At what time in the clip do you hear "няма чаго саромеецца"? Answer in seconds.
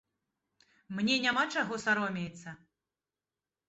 1.27-2.59